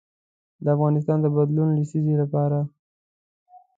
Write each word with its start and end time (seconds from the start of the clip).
د 0.63 0.65
افغانستان 0.75 1.17
د 1.21 1.25
بدلون 1.37 1.69
لسیزې 1.79 2.15
لپاره. 2.21 2.59